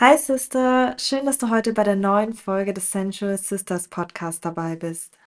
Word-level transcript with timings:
Hi 0.00 0.16
Sister, 0.16 0.96
schön, 0.98 1.26
dass 1.26 1.36
du 1.36 1.50
heute 1.50 1.74
bei 1.74 1.84
der 1.84 1.94
neuen 1.94 2.32
Folge 2.32 2.72
des 2.72 2.90
Sensual 2.90 3.36
Sisters 3.36 3.88
Podcast 3.88 4.46
dabei 4.46 4.74
bist. 4.74 5.18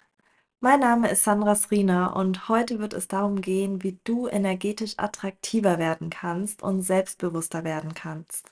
Mein 0.61 0.79
Name 0.79 1.11
ist 1.11 1.23
Sandra 1.23 1.53
Srina 1.55 2.07
und 2.07 2.49
heute 2.49 2.79
wird 2.79 2.93
es 2.93 3.07
darum 3.07 3.41
gehen, 3.41 3.83
wie 3.83 3.99
du 4.03 4.27
energetisch 4.27 4.95
attraktiver 4.97 5.77
werden 5.77 6.09
kannst 6.09 6.63
und 6.63 6.81
selbstbewusster 6.81 7.63
werden 7.63 7.93
kannst. 7.93 8.51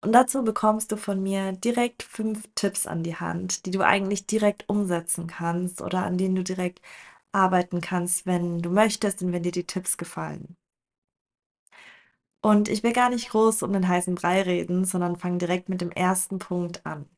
Und 0.00 0.12
dazu 0.12 0.44
bekommst 0.44 0.90
du 0.92 0.96
von 0.96 1.22
mir 1.22 1.52
direkt 1.52 2.02
fünf 2.02 2.48
Tipps 2.54 2.86
an 2.86 3.02
die 3.02 3.16
Hand, 3.16 3.66
die 3.66 3.70
du 3.70 3.82
eigentlich 3.84 4.26
direkt 4.26 4.66
umsetzen 4.70 5.26
kannst 5.26 5.82
oder 5.82 6.06
an 6.06 6.16
denen 6.16 6.36
du 6.36 6.42
direkt 6.42 6.80
arbeiten 7.32 7.82
kannst, 7.82 8.24
wenn 8.24 8.60
du 8.62 8.70
möchtest 8.70 9.20
und 9.22 9.32
wenn 9.32 9.42
dir 9.42 9.52
die 9.52 9.66
Tipps 9.66 9.98
gefallen. 9.98 10.56
Und 12.42 12.68
ich 12.68 12.82
will 12.82 12.92
gar 12.92 13.08
nicht 13.08 13.30
groß 13.30 13.62
um 13.62 13.72
den 13.72 13.88
heißen 13.88 14.14
Brei 14.16 14.42
reden, 14.42 14.84
sondern 14.84 15.16
fange 15.16 15.38
direkt 15.38 15.70
mit 15.70 15.80
dem 15.80 15.90
ersten 15.92 16.38
Punkt 16.38 16.84
an. 16.84 17.08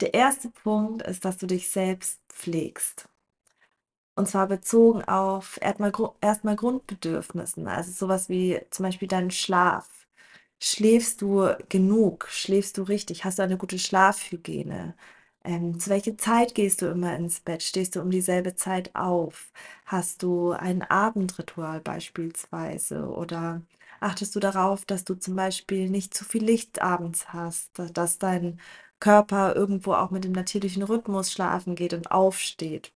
Der 0.00 0.12
erste 0.12 0.50
Punkt 0.50 1.00
ist, 1.00 1.24
dass 1.24 1.38
du 1.38 1.46
dich 1.46 1.70
selbst 1.70 2.20
pflegst. 2.28 3.08
Und 4.14 4.28
zwar 4.28 4.46
bezogen 4.46 5.02
auf 5.04 5.58
erstmal, 5.62 5.92
erstmal 6.20 6.56
Grundbedürfnissen, 6.56 7.66
also 7.66 7.92
sowas 7.92 8.28
wie 8.28 8.60
zum 8.70 8.84
Beispiel 8.84 9.08
deinen 9.08 9.30
Schlaf. 9.30 10.06
Schläfst 10.60 11.22
du 11.22 11.54
genug? 11.68 12.28
Schläfst 12.30 12.78
du 12.78 12.84
richtig? 12.84 13.24
Hast 13.24 13.38
du 13.38 13.42
eine 13.42 13.58
gute 13.58 13.78
Schlafhygiene? 13.78 14.94
Ähm, 15.44 15.78
zu 15.80 15.90
welcher 15.90 16.16
Zeit 16.18 16.54
gehst 16.54 16.82
du 16.82 16.86
immer 16.86 17.16
ins 17.16 17.40
Bett? 17.40 17.62
Stehst 17.62 17.96
du 17.96 18.00
um 18.00 18.10
dieselbe 18.10 18.54
Zeit 18.54 18.94
auf? 18.94 19.52
Hast 19.86 20.22
du 20.22 20.52
ein 20.52 20.82
Abendritual 20.82 21.80
beispielsweise? 21.80 23.06
Oder 23.08 23.62
achtest 24.00 24.34
du 24.36 24.40
darauf, 24.40 24.84
dass 24.84 25.04
du 25.04 25.14
zum 25.14 25.34
Beispiel 25.36 25.88
nicht 25.90 26.14
zu 26.14 26.24
viel 26.24 26.44
Licht 26.44 26.80
abends 26.82 27.32
hast, 27.32 27.70
da- 27.78 27.86
dass 27.86 28.18
dein 28.18 28.60
Körper 29.00 29.54
irgendwo 29.56 29.94
auch 29.94 30.10
mit 30.10 30.24
dem 30.24 30.32
natürlichen 30.32 30.82
Rhythmus 30.84 31.32
schlafen 31.32 31.74
geht 31.74 31.92
und 31.94 32.10
aufsteht? 32.12 32.92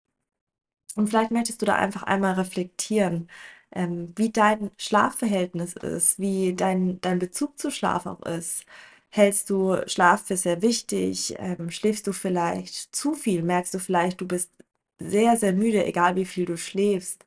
Und 0.95 1.07
vielleicht 1.09 1.31
möchtest 1.31 1.61
du 1.61 1.65
da 1.65 1.75
einfach 1.75 2.03
einmal 2.03 2.33
reflektieren, 2.33 3.29
ähm, 3.71 4.13
wie 4.15 4.31
dein 4.31 4.71
Schlafverhältnis 4.77 5.73
ist, 5.73 6.19
wie 6.19 6.55
dein, 6.55 6.99
dein 7.01 7.19
Bezug 7.19 7.59
zu 7.59 7.69
Schlaf 7.71 8.05
auch 8.05 8.21
ist. 8.23 8.65
Hältst 9.09 9.49
du 9.49 9.77
Schlaf 9.87 10.25
für 10.27 10.37
sehr 10.37 10.61
wichtig? 10.61 11.35
Ähm, 11.39 11.69
schläfst 11.71 12.07
du 12.07 12.13
vielleicht 12.13 12.95
zu 12.95 13.13
viel? 13.13 13.41
Merkst 13.43 13.73
du 13.73 13.79
vielleicht, 13.79 14.21
du 14.21 14.27
bist 14.27 14.51
sehr, 14.99 15.37
sehr 15.37 15.53
müde, 15.53 15.85
egal 15.85 16.15
wie 16.15 16.25
viel 16.25 16.45
du 16.45 16.57
schläfst? 16.57 17.25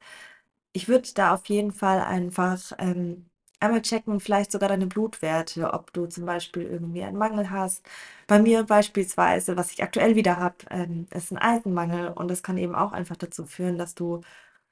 Ich 0.72 0.88
würde 0.88 1.08
da 1.14 1.34
auf 1.34 1.46
jeden 1.46 1.72
Fall 1.72 2.00
einfach 2.00 2.72
ähm, 2.78 3.30
einmal 3.60 3.82
checken, 3.82 4.20
vielleicht 4.20 4.52
sogar 4.52 4.68
deine 4.70 4.86
Blutwerte, 4.86 5.72
ob 5.74 5.92
du 5.92 6.06
zum 6.06 6.26
Beispiel 6.26 6.64
irgendwie 6.64 7.02
einen 7.04 7.18
Mangel 7.18 7.50
hast. 7.50 7.84
Bei 8.28 8.40
mir 8.40 8.64
beispielsweise, 8.64 9.56
was 9.56 9.72
ich 9.72 9.82
aktuell 9.82 10.16
wieder 10.16 10.38
habe, 10.38 10.56
ähm, 10.70 11.06
ist 11.14 11.32
ein 11.32 11.38
Eisenmangel 11.38 12.10
und 12.10 12.28
das 12.28 12.42
kann 12.42 12.58
eben 12.58 12.74
auch 12.76 12.92
einfach 12.92 13.16
dazu 13.16 13.46
führen, 13.46 13.78
dass 13.78 13.94
du 13.94 14.22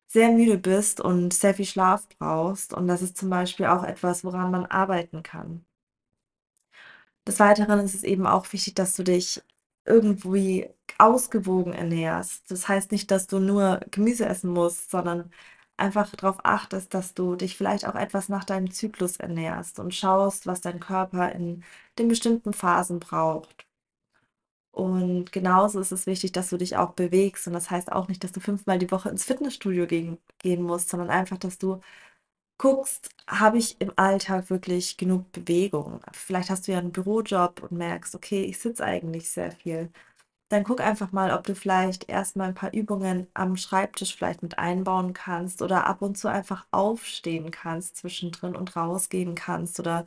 sehr 0.08 0.30
müde 0.32 0.58
bist 0.58 1.00
und 1.02 1.34
sehr 1.34 1.54
viel 1.54 1.66
Schlaf 1.66 2.08
brauchst. 2.18 2.74
Und 2.74 2.88
das 2.88 3.02
ist 3.02 3.16
zum 3.18 3.30
Beispiel 3.30 3.66
auch 3.66 3.84
etwas, 3.84 4.24
woran 4.24 4.50
man 4.52 4.66
arbeiten 4.66 5.22
kann. 5.24 5.66
Des 7.28 7.38
Weiteren 7.40 7.78
ist 7.80 7.94
es 7.94 8.02
eben 8.04 8.26
auch 8.26 8.52
wichtig, 8.52 8.74
dass 8.74 8.96
du 8.96 9.04
dich 9.04 9.42
irgendwie 9.84 10.68
ausgewogen 10.98 11.72
ernährst. 11.74 12.50
Das 12.50 12.68
heißt 12.68 12.92
nicht, 12.92 13.10
dass 13.12 13.28
du 13.28 13.38
nur 13.38 13.80
Gemüse 13.92 14.26
essen 14.26 14.50
musst, 14.52 14.90
sondern 14.90 15.30
einfach 15.76 16.10
darauf 16.16 16.38
achtest, 16.44 16.94
dass 16.94 17.14
du 17.14 17.36
dich 17.36 17.56
vielleicht 17.56 17.86
auch 17.86 17.94
etwas 17.94 18.28
nach 18.28 18.44
deinem 18.44 18.70
Zyklus 18.72 19.16
ernährst 19.18 19.78
und 19.78 19.94
schaust, 19.94 20.46
was 20.46 20.60
dein 20.60 20.80
Körper 20.80 21.32
in 21.32 21.64
den 21.98 22.08
bestimmten 22.08 22.52
Phasen 22.52 22.98
braucht. 23.00 23.66
Und 24.70 25.32
genauso 25.32 25.80
ist 25.80 25.92
es 25.92 26.06
wichtig, 26.06 26.32
dass 26.32 26.50
du 26.50 26.56
dich 26.56 26.76
auch 26.76 26.92
bewegst. 26.92 27.46
Und 27.46 27.52
das 27.54 27.70
heißt 27.70 27.90
auch 27.92 28.08
nicht, 28.08 28.22
dass 28.22 28.32
du 28.32 28.40
fünfmal 28.40 28.78
die 28.78 28.90
Woche 28.90 29.08
ins 29.10 29.24
Fitnessstudio 29.24 29.86
gehen, 29.86 30.18
gehen 30.38 30.62
musst, 30.62 30.88
sondern 30.90 31.10
einfach, 31.10 31.38
dass 31.38 31.58
du 31.58 31.80
guckst, 32.58 33.10
habe 33.28 33.58
ich 33.58 33.80
im 33.80 33.92
Alltag 33.96 34.50
wirklich 34.50 34.96
genug 34.96 35.30
Bewegung? 35.32 36.00
Vielleicht 36.12 36.50
hast 36.50 36.68
du 36.68 36.72
ja 36.72 36.78
einen 36.78 36.92
Bürojob 36.92 37.62
und 37.62 37.72
merkst, 37.72 38.14
okay, 38.14 38.42
ich 38.44 38.58
sitze 38.58 38.84
eigentlich 38.84 39.30
sehr 39.30 39.52
viel. 39.52 39.90
Dann 40.50 40.64
guck 40.64 40.80
einfach 40.80 41.12
mal, 41.12 41.32
ob 41.32 41.44
du 41.44 41.54
vielleicht 41.54 42.08
erst 42.10 42.36
mal 42.36 42.48
ein 42.48 42.54
paar 42.54 42.72
Übungen 42.74 43.28
am 43.34 43.56
Schreibtisch 43.56 44.16
vielleicht 44.16 44.42
mit 44.42 44.58
einbauen 44.58 45.12
kannst 45.14 45.62
oder 45.62 45.86
ab 45.86 46.02
und 46.02 46.18
zu 46.18 46.28
einfach 46.28 46.66
aufstehen 46.70 47.50
kannst 47.50 47.96
zwischendrin 47.98 48.56
und 48.56 48.76
rausgehen 48.76 49.34
kannst 49.34 49.80
oder 49.80 50.04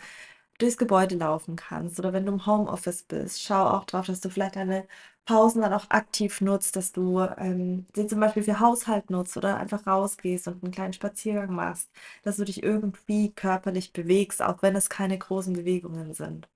durchs 0.59 0.77
Gebäude 0.77 1.15
laufen 1.15 1.55
kannst 1.55 1.99
oder 1.99 2.13
wenn 2.13 2.25
du 2.25 2.33
im 2.33 2.45
Homeoffice 2.45 3.03
bist, 3.03 3.41
schau 3.43 3.65
auch 3.67 3.85
drauf, 3.85 4.05
dass 4.07 4.21
du 4.21 4.29
vielleicht 4.29 4.55
deine 4.55 4.87
Pausen 5.25 5.61
dann 5.61 5.73
auch 5.73 5.89
aktiv 5.89 6.41
nutzt, 6.41 6.75
dass 6.75 6.91
du 6.91 7.19
ähm, 7.21 7.85
sie 7.95 8.07
zum 8.07 8.19
Beispiel 8.19 8.43
für 8.43 8.59
Haushalt 8.59 9.09
nutzt 9.09 9.37
oder 9.37 9.57
einfach 9.57 9.87
rausgehst 9.87 10.47
und 10.47 10.63
einen 10.63 10.71
kleinen 10.73 10.93
Spaziergang 10.93 11.53
machst, 11.55 11.89
dass 12.23 12.37
du 12.37 12.43
dich 12.45 12.63
irgendwie 12.63 13.31
körperlich 13.33 13.93
bewegst, 13.93 14.41
auch 14.41 14.61
wenn 14.61 14.75
es 14.75 14.89
keine 14.89 15.17
großen 15.17 15.53
Bewegungen 15.53 16.13
sind. 16.13 16.49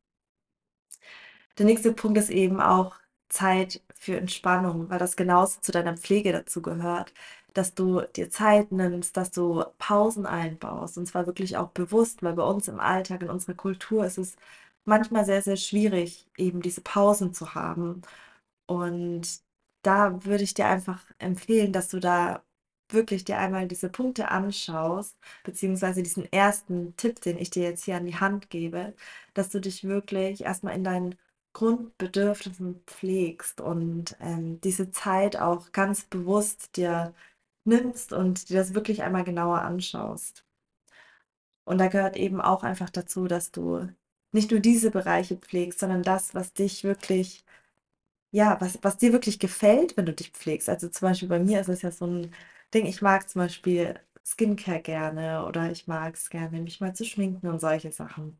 Der 1.58 1.66
nächste 1.66 1.94
Punkt 1.94 2.18
ist 2.18 2.30
eben 2.30 2.59
auch 2.62 2.96
Zeit 3.30 3.81
für 3.94 4.18
Entspannung, 4.18 4.90
weil 4.90 5.00
das 5.00 5.16
genauso 5.16 5.59
zu 5.62 5.72
deiner 5.72 5.97
Pflege 5.97 6.32
dazu 6.32 6.62
gehört, 6.62 7.14
dass 7.53 7.74
du 7.74 8.02
dir 8.16 8.30
Zeit 8.30 8.72
nimmst, 8.72 9.16
dass 9.18 9.32
du 9.32 9.64
Pausen 9.78 10.26
einbaust 10.26 10.97
und 10.97 11.06
zwar 11.08 11.26
wirklich 11.26 11.58
auch 11.58 11.70
bewusst, 11.70 12.22
weil 12.24 12.34
bei 12.34 12.44
uns 12.44 12.68
im 12.68 12.80
Alltag, 12.80 13.22
in 13.24 13.30
unserer 13.30 13.56
Kultur 13.56 14.06
ist 14.06 14.18
es 14.18 14.36
manchmal 14.84 15.26
sehr, 15.26 15.42
sehr 15.42 15.56
schwierig, 15.58 16.28
eben 16.38 16.62
diese 16.62 16.82
Pausen 16.82 17.34
zu 17.34 17.56
haben. 17.56 18.02
Und 18.68 19.42
da 19.84 20.26
würde 20.26 20.44
ich 20.44 20.53
dir 20.53 20.68
einfach 20.68 21.06
empfehlen, 21.20 21.72
dass 21.74 21.90
du 21.90 22.00
da 22.00 22.44
wirklich 22.90 23.26
dir 23.26 23.38
einmal 23.40 23.68
diese 23.68 23.90
Punkte 23.90 24.30
anschaust, 24.30 25.18
beziehungsweise 25.44 26.03
diesen 26.03 26.31
ersten 26.31 26.96
Tipp, 26.98 27.22
den 27.22 27.38
ich 27.38 27.50
dir 27.50 27.64
jetzt 27.64 27.86
hier 27.86 27.98
an 27.98 28.06
die 28.06 28.16
Hand 28.20 28.50
gebe, 28.50 28.94
dass 29.34 29.50
du 29.50 29.59
dich 29.59 29.84
wirklich 29.86 30.42
erstmal 30.44 30.76
in 30.76 30.84
deinen 30.84 31.16
Grundbedürfnissen 31.53 32.81
pflegst 32.86 33.62
und 33.62 34.16
ähm, 34.20 34.59
diese 34.62 34.92
Zeit 34.92 35.38
auch 35.38 35.72
ganz 35.72 36.03
bewusst 36.06 36.76
dir 36.78 37.14
nimmst 37.66 38.14
und 38.14 38.50
dir 38.50 38.58
das 38.58 38.74
wirklich 38.76 39.03
einmal 39.03 39.24
genauer 39.24 39.62
anschaust. 39.62 40.46
Und 41.66 41.78
da 41.80 41.88
gehört 41.88 42.16
eben 42.18 42.42
auch 42.42 42.64
einfach 42.64 42.90
dazu, 42.90 43.28
dass 43.28 43.52
du 43.52 43.88
nicht 44.32 44.52
nur 44.52 44.59
diese 44.59 44.92
Bereiche 44.92 45.38
pflegst, 45.38 45.80
sondern 45.80 46.03
das, 46.03 46.36
was 46.36 46.53
dich 46.53 46.84
wirklich 46.84 47.44
ja, 48.35 48.59
was 48.62 48.79
was 48.84 48.97
dir 48.97 49.13
wirklich 49.13 49.40
gefällt, 49.40 49.96
wenn 49.97 50.06
du 50.06 50.13
dich 50.13 50.31
pflegst. 50.31 50.69
Also, 50.69 50.90
zum 50.90 51.07
Beispiel 51.09 51.29
bei 51.29 51.40
mir 51.40 51.62
ist 51.62 51.69
es 51.69 51.81
ja 51.81 51.91
so 51.91 52.06
ein 52.07 52.34
Ding, 52.73 52.85
ich 52.85 53.01
mag 53.01 53.29
zum 53.29 53.41
Beispiel 53.41 54.00
Skincare 54.25 54.81
gerne 54.81 55.46
oder 55.46 55.72
ich 55.72 55.88
mag 55.88 56.16
es 56.16 56.29
gerne, 56.29 56.59
mich 56.62 56.81
mal 56.81 56.96
zu 56.96 57.06
schminken 57.06 57.47
und 57.47 57.59
solche 57.62 57.91
Sachen. 57.91 58.38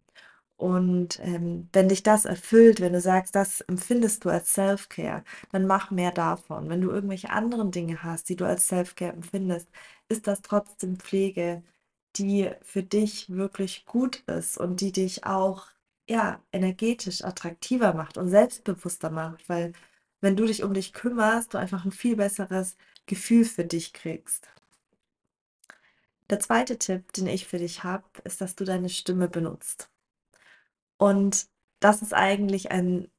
Und, 0.57 1.19
ähm, 1.22 1.69
wenn 1.73 1.89
dich 1.89 2.03
das 2.03 2.25
erfüllt, 2.25 2.79
wenn 2.81 2.94
du 2.94 3.01
sagst, 3.01 3.35
das 3.35 3.61
empfindest 3.61 4.23
du 4.25 4.29
als 4.29 4.53
Self-Care, 4.53 5.23
dann 5.51 5.67
mach 5.67 5.91
mehr 5.91 6.12
davon. 6.12 6.69
Wenn 6.69 6.81
du 6.81 6.91
irgendwelche 6.91 7.29
anderen 7.29 7.72
Dinge 7.72 8.03
hast, 8.03 8.29
die 8.29 8.35
du 8.38 8.45
als 8.45 8.67
Self-Care 8.69 9.13
empfindest, 9.13 9.67
ist 10.09 10.27
das 10.27 10.41
trotzdem 10.41 10.97
Pflege, 10.97 11.63
die 12.16 12.50
für 12.62 12.83
dich 12.83 13.30
wirklich 13.30 13.86
gut 13.86 14.18
ist 14.27 14.57
und 14.57 14.80
die 14.81 14.92
dich 14.94 15.25
auch, 15.25 15.68
ja, 16.07 16.42
energetisch 16.52 17.24
attraktiver 17.24 17.94
macht 17.94 18.18
und 18.18 18.30
selbstbewusster 18.30 19.10
macht, 19.10 19.48
weil 19.50 19.74
wenn 20.22 20.36
du 20.36 20.46
dich 20.46 20.63
um 20.63 20.74
dich 20.74 20.94
kümmerst, 20.94 21.54
du 21.54 21.57
einfach 21.57 21.86
ein 21.86 21.92
viel 21.92 22.16
besseres 22.16 22.78
Gefühl 23.06 23.46
für 23.46 23.66
dich 23.66 23.94
kriegst. 23.94 24.48
Der 26.30 26.40
zweite 26.40 26.78
Tipp, 26.80 27.13
den 27.13 27.28
ich 27.28 27.48
für 27.48 27.60
dich 27.60 27.84
habe, 27.84 28.04
ist, 28.24 28.42
dass 28.42 28.56
du 28.56 28.63
deine 28.66 28.90
Stimme 28.90 29.28
benutzt. 29.28 29.90
Und 30.98 31.48
das 31.80 32.02
ist 32.02 32.13
eigentlich 32.13 32.72
ein 32.72 33.10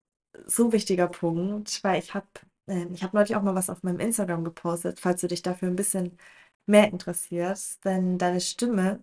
so 0.47 0.73
wichtiger 0.73 1.09
Punkt, 1.09 1.83
weil 1.85 1.99
ich 2.00 2.15
habe 2.15 2.27
ähm, 2.69 2.93
ich 2.94 3.03
habe 3.03 3.17
neulich 3.17 3.37
auch 3.37 3.43
mal 3.43 3.55
was 3.55 3.71
auf 3.71 3.83
meinem 3.83 4.00
Instagram 4.00 4.44
gepostet, 4.44 5.00
falls 5.00 5.21
du 5.21 5.29
dich 5.29 5.43
dafür 5.43 5.69
ein 5.69 5.77
bisschen 5.77 6.19
mehr 6.67 6.88
interessierst, 6.93 7.85
denn 7.85 8.19
deine 8.19 8.41
Stimme 8.41 9.03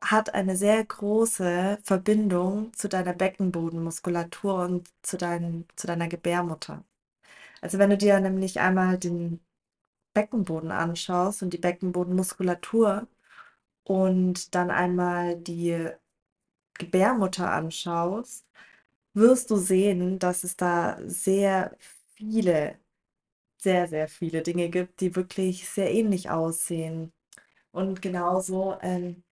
hat 0.00 0.34
eine 0.34 0.56
sehr 0.56 0.84
große 0.84 1.78
Verbindung 1.82 2.72
zu 2.74 2.88
deiner 2.88 3.12
Beckenbodenmuskulatur 3.14 4.64
und 4.64 4.88
zu 5.02 5.16
dein 5.16 5.66
zu 5.76 5.86
deiner 5.86 6.08
Gebärmutter. 6.08 6.84
Also, 7.60 7.78
wenn 7.78 7.90
du 7.90 7.98
dir 7.98 8.20
nämlich 8.20 8.60
einmal 8.60 8.98
den 8.98 9.40
Beckenboden 10.14 10.70
anschaust 10.72 11.42
und 11.42 11.52
die 11.54 11.58
Beckenbodenmuskulatur 11.58 13.08
und 13.84 14.54
dann 14.54 14.70
einmal 14.70 15.36
die 15.36 15.90
Gebärmutter 16.78 17.50
anschaust, 17.52 18.46
wirst 19.14 19.50
du 19.50 19.56
sehen, 19.56 20.18
dass 20.18 20.44
es 20.44 20.56
da 20.56 20.98
sehr 21.06 21.76
viele, 22.16 22.78
sehr, 23.58 23.88
sehr 23.88 24.08
viele 24.08 24.42
Dinge 24.42 24.70
gibt, 24.70 25.00
die 25.00 25.16
wirklich 25.16 25.68
sehr 25.68 25.92
ähnlich 25.92 26.30
aussehen. 26.30 27.12
Und 27.72 28.02
genauso 28.02 28.78
ähm, 28.82 29.24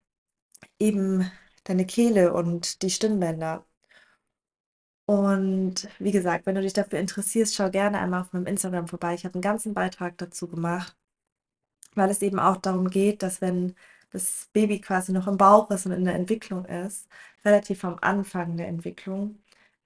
eben 0.79 1.31
deine 1.65 1.87
Kehle 1.87 2.33
und 2.33 2.83
die 2.83 2.91
Stimmbänder. 2.91 3.65
Und 5.07 5.89
wie 5.99 6.11
gesagt, 6.13 6.47
wenn 6.47 6.55
du 6.57 6.63
dich 6.63 6.73
dafür 6.73 6.99
interessierst, 6.99 7.55
schau 7.55 7.71
gerne 7.71 7.99
einmal 8.01 8.23
auf 8.23 8.33
meinem 8.33 8.47
Instagram 8.47 8.89
vorbei. 8.89 9.15
Ich 9.15 9.25
habe 9.25 9.35
einen 9.35 9.43
ganzen 9.43 9.73
Beitrag 9.75 10.19
dazu 10.19 10.49
gemacht, 10.49 10.97
weil 11.95 12.11
es 12.11 12.23
eben 12.23 12.39
auch 12.39 12.57
darum 12.59 12.91
geht, 12.91 13.23
dass 13.23 13.41
wenn 13.41 13.75
das 14.11 14.49
Baby 14.53 14.81
quasi 14.81 15.13
noch 15.13 15.27
im 15.29 15.37
Bauch 15.37 15.71
ist 15.71 15.87
und 15.87 15.93
in 15.93 16.05
der 16.05 16.15
Entwicklung 16.15 16.65
ist, 16.67 17.09
relativ 17.45 17.85
am 17.85 17.99
Anfang 18.01 18.57
der 18.57 18.69
Entwicklung, 18.69 19.39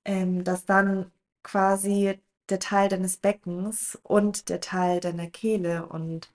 ähm, 0.04 0.44
dass 0.44 0.64
dann 0.66 1.10
quasi 1.42 2.20
der 2.48 2.58
Teil 2.60 2.88
deines 2.88 3.16
Beckens 3.18 3.98
und 4.02 4.48
der 4.48 4.60
Teil 4.60 5.00
deiner 5.00 5.28
Kehle 5.28 5.86
und 5.86 6.30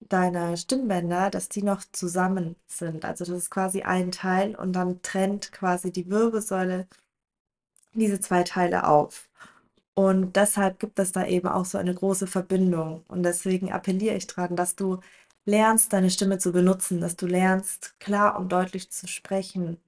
deiner 0.00 0.56
Stimmbänder, 0.56 1.30
dass 1.30 1.48
die 1.48 1.62
noch 1.62 1.82
zusammen 1.92 2.56
sind. 2.66 3.04
Also 3.04 3.24
das 3.24 3.34
ist 3.44 3.50
quasi 3.50 3.82
ein 3.82 4.12
Teil 4.12 4.54
und 4.56 4.72
dann 4.74 5.02
trennt 5.02 5.52
quasi 5.52 5.92
die 5.92 6.10
Wirbelsäule 6.10 6.86
diese 7.94 8.20
zwei 8.20 8.42
Teile 8.44 8.86
auf. 8.86 9.28
Und 9.94 10.36
deshalb 10.36 10.78
gibt 10.78 10.98
es 11.00 11.12
da 11.12 11.26
eben 11.26 11.48
auch 11.48 11.64
so 11.64 11.78
eine 11.78 11.94
große 11.94 12.26
Verbindung. 12.28 13.04
Und 13.08 13.24
deswegen 13.24 13.72
appelliere 13.72 14.16
ich 14.16 14.26
dran, 14.28 14.56
dass 14.56 14.76
du 14.76 15.00
lernst, 15.44 15.92
deine 15.92 16.10
Stimme 16.10 16.38
zu 16.38 16.52
benutzen, 16.52 17.00
dass 17.00 17.16
du 17.16 17.26
lernst, 17.26 17.98
klar 18.00 18.38
und 18.38 18.52
deutlich 18.52 18.90
zu 18.90 19.08
sprechen, 19.08 19.78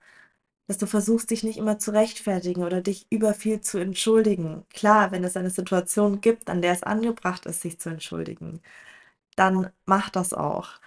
dass 0.66 0.78
du 0.78 0.86
versuchst, 0.86 1.30
dich 1.30 1.42
nicht 1.44 1.58
immer 1.58 1.78
zu 1.78 1.92
rechtfertigen 1.92 2.64
oder 2.64 2.80
dich 2.82 3.06
über 3.10 3.34
viel 3.34 3.60
zu 3.60 3.78
entschuldigen. 3.78 4.64
Klar, 4.72 5.12
wenn 5.12 5.24
es 5.24 5.36
eine 5.36 5.50
Situation 5.50 6.20
gibt, 6.20 6.50
an 6.50 6.62
der 6.62 6.72
es 6.72 6.82
angebracht 6.84 7.46
ist, 7.46 7.62
sich 7.62 7.78
zu 7.80 7.90
entschuldigen, 7.90 8.62
dann 9.36 9.70
mach 9.86 10.10
das 10.10 10.34
auch. 10.34 10.80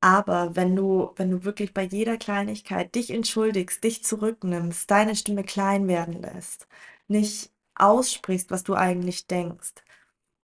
Aber 0.00 0.54
wenn 0.56 0.76
du, 0.76 1.12
wenn 1.16 1.30
du 1.30 1.44
wirklich 1.44 1.74
bei 1.74 1.84
jeder 1.84 2.18
Kleinigkeit 2.18 2.94
dich 2.94 3.10
entschuldigst, 3.10 3.82
dich 3.84 4.04
zurücknimmst, 4.04 4.90
deine 4.90 5.16
Stimme 5.16 5.44
klein 5.44 5.88
werden 5.88 6.20
lässt, 6.22 6.68
nicht 7.08 7.50
aussprichst, 7.74 8.50
was 8.50 8.64
du 8.64 8.74
eigentlich 8.74 9.26
denkst, 9.26 9.74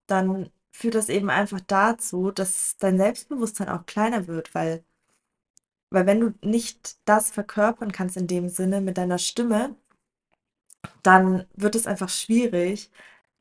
dann 0.07 0.51
führt 0.73 0.95
das 0.97 1.09
eben 1.11 1.31
einfach 1.31 1.61
dazu, 1.61 2.31
dass 2.33 2.77
dein 2.79 2.99
Selbstbewusstsein 2.99 3.69
auch 3.69 3.87
kleiner 3.87 4.27
wird, 4.29 4.55
weil, 4.55 4.85
weil 5.91 6.07
wenn 6.07 6.21
du 6.21 6.35
nicht 6.43 6.99
das 7.09 7.31
verkörpern 7.31 7.93
kannst 7.93 8.17
in 8.17 8.27
dem 8.27 8.49
Sinne 8.49 8.81
mit 8.81 8.99
deiner 8.99 9.19
Stimme, 9.19 9.77
dann 11.03 11.47
wird 11.55 11.75
es 11.75 11.87
einfach 11.87 12.09
schwierig, 12.09 12.91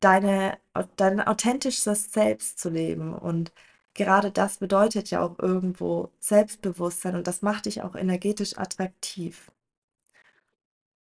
deine, 0.00 0.58
dein 0.96 1.20
authentisches 1.20 2.12
Selbst 2.12 2.58
zu 2.58 2.70
leben. 2.70 3.14
Und 3.14 3.52
gerade 3.94 4.30
das 4.32 4.58
bedeutet 4.58 5.10
ja 5.10 5.22
auch 5.22 5.38
irgendwo 5.38 6.10
Selbstbewusstsein 6.20 7.16
und 7.16 7.26
das 7.26 7.42
macht 7.42 7.66
dich 7.66 7.82
auch 7.82 7.94
energetisch 7.94 8.58
attraktiv. 8.58 9.50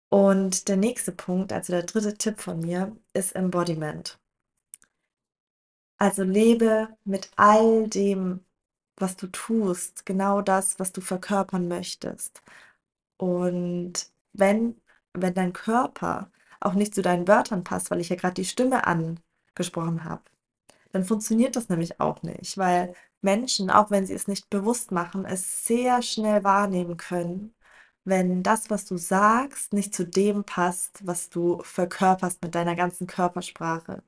Und 0.08 0.66
der 0.68 0.76
nächste 0.76 1.12
Punkt, 1.12 1.52
also 1.52 1.72
der 1.72 1.84
dritte 1.84 2.14
Tipp 2.14 2.40
von 2.40 2.58
mir, 2.60 2.96
ist 3.12 3.36
Embodiment. 3.36 4.18
Also 5.98 6.22
lebe 6.24 6.88
mit 7.04 7.30
all 7.36 7.88
dem, 7.88 8.44
was 8.96 9.16
du 9.16 9.26
tust, 9.28 10.06
genau 10.06 10.42
das, 10.42 10.78
was 10.78 10.92
du 10.92 11.00
verkörpern 11.00 11.68
möchtest. 11.68 12.42
Und 13.18 14.10
wenn, 14.34 14.80
wenn 15.14 15.34
dein 15.34 15.52
Körper 15.52 16.30
auch 16.60 16.74
nicht 16.74 16.94
zu 16.94 17.02
deinen 17.02 17.28
Wörtern 17.28 17.64
passt, 17.64 17.90
weil 17.90 18.00
ich 18.00 18.10
ja 18.10 18.16
gerade 18.16 18.34
die 18.34 18.44
Stimme 18.44 18.86
angesprochen 18.86 20.04
habe, 20.04 20.22
dann 20.96 21.04
funktioniert 21.04 21.56
das 21.56 21.68
nämlich 21.68 22.00
auch 22.00 22.22
nicht, 22.22 22.56
weil 22.58 22.94
Menschen, 23.20 23.70
auch 23.70 23.90
wenn 23.90 24.06
sie 24.06 24.14
es 24.14 24.28
nicht 24.28 24.48
bewusst 24.50 24.92
machen, 24.92 25.26
es 25.26 25.66
sehr 25.66 26.00
schnell 26.02 26.42
wahrnehmen 26.44 26.96
können, 26.96 27.54
wenn 28.04 28.42
das, 28.42 28.70
was 28.70 28.86
du 28.86 28.96
sagst, 28.96 29.72
nicht 29.74 29.94
zu 29.94 30.06
dem 30.06 30.44
passt, 30.44 31.06
was 31.06 31.28
du 31.30 31.60
verkörperst 31.62 32.42
mit 32.42 32.54
deiner 32.54 32.76
ganzen 32.76 33.06
Körpersprache. 33.06 34.02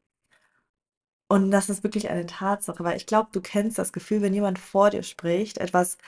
Und 1.29 1.51
das 1.51 1.69
ist 1.69 1.83
wirklich 1.85 2.09
eine 2.11 2.27
Tatsache, 2.27 2.83
weil 2.85 2.97
ich 2.97 3.07
glaube, 3.07 3.29
du 3.33 3.41
kennst 3.43 3.79
das 3.79 3.93
Gefühl, 3.93 4.23
wenn 4.23 4.33
jemand 4.35 4.59
vor 4.59 4.91
dir 4.91 5.03
spricht, 5.03 5.59
etwas 5.59 5.99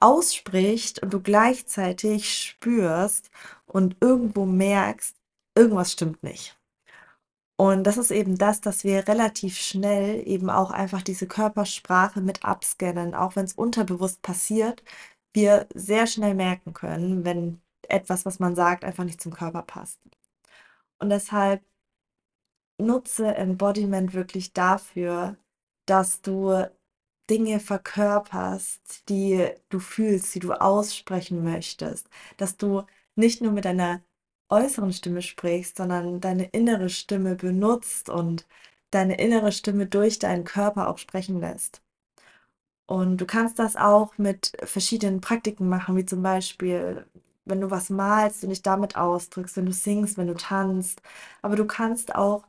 ausspricht 0.00 1.02
und 1.02 1.12
du 1.14 1.20
gleichzeitig 1.22 2.32
spürst 2.42 3.30
und 3.66 3.96
irgendwo 4.00 4.44
merkst, 4.46 5.16
irgendwas 5.54 5.92
stimmt 5.92 6.22
nicht. 6.22 6.56
Und 7.58 7.84
das 7.84 7.96
ist 7.96 8.10
eben 8.10 8.36
das, 8.36 8.60
dass 8.60 8.84
wir 8.84 9.08
relativ 9.08 9.58
schnell 9.58 10.26
eben 10.28 10.50
auch 10.50 10.70
einfach 10.70 11.02
diese 11.02 11.26
Körpersprache 11.26 12.20
mit 12.20 12.44
abscannen, 12.44 13.14
auch 13.14 13.34
wenn 13.36 13.46
es 13.46 13.54
unterbewusst 13.54 14.20
passiert, 14.22 14.82
wir 15.32 15.66
sehr 15.74 16.06
schnell 16.06 16.34
merken 16.34 16.74
können, 16.74 17.24
wenn 17.24 17.60
etwas, 17.88 18.26
was 18.26 18.38
man 18.40 18.54
sagt, 18.56 18.84
einfach 18.84 19.04
nicht 19.04 19.20
zum 19.22 19.32
Körper 19.32 19.62
passt. 19.62 20.00
Und 20.98 21.10
deshalb 21.10 21.62
nutze 22.78 23.34
Embodiment 23.34 24.14
wirklich 24.14 24.52
dafür, 24.52 25.36
dass 25.86 26.22
du 26.22 26.68
Dinge 27.30 27.60
verkörperst, 27.60 29.08
die 29.08 29.48
du 29.68 29.80
fühlst, 29.80 30.34
die 30.34 30.40
du 30.40 30.52
aussprechen 30.52 31.42
möchtest, 31.44 32.08
dass 32.36 32.56
du 32.56 32.84
nicht 33.16 33.40
nur 33.42 33.52
mit 33.52 33.64
deiner 33.64 34.02
äußeren 34.48 34.92
Stimme 34.92 35.22
sprichst, 35.22 35.76
sondern 35.76 36.20
deine 36.20 36.44
innere 36.46 36.88
Stimme 36.90 37.36
benutzt 37.36 38.08
und 38.08 38.46
deine 38.90 39.18
innere 39.18 39.52
Stimme 39.52 39.86
durch 39.86 40.18
deinen 40.18 40.44
Körper 40.44 40.88
auch 40.88 40.98
sprechen 40.98 41.40
lässt. 41.40 41.82
Und 42.86 43.18
du 43.18 43.26
kannst 43.26 43.58
das 43.58 43.76
auch 43.76 44.16
mit 44.18 44.52
verschiedenen 44.62 45.20
Praktiken 45.20 45.68
machen, 45.68 45.96
wie 45.96 46.04
zum 46.06 46.22
Beispiel, 46.22 47.06
wenn 47.44 47.60
du 47.60 47.70
was 47.70 47.90
malst 47.90 48.44
und 48.44 48.50
dich 48.50 48.62
damit 48.62 48.96
ausdrückst, 48.96 49.56
wenn 49.56 49.66
du 49.66 49.72
singst, 49.72 50.16
wenn 50.18 50.28
du 50.28 50.34
tanzt. 50.34 51.02
Aber 51.42 51.56
du 51.56 51.66
kannst 51.66 52.14
auch 52.14 52.46